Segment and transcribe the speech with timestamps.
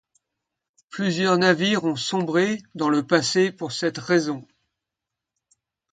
[0.89, 4.43] Plusieurs navires ont sombré dans le passé pour cette raison.